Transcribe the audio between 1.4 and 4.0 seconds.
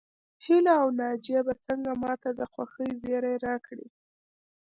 به څنګه ماته د خوښۍ زيری راکړي